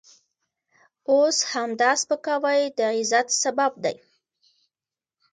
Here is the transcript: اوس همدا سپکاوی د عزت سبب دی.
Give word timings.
اوس 1.11 1.37
همدا 1.53 1.89
سپکاوی 2.01 2.61
د 2.77 2.79
عزت 2.97 3.27
سبب 3.41 3.71
دی. 3.83 3.95